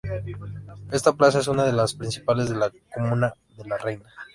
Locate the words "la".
2.55-2.71, 3.65-3.77